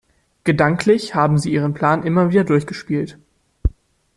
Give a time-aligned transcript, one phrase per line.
[0.45, 3.19] Gedanklich haben sie ihren Plan immer wieder durchgespielt.